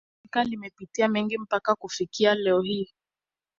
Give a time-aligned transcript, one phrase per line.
[0.01, 2.93] Bara la Afrika limepitia mengi mpaka kufikia leo hii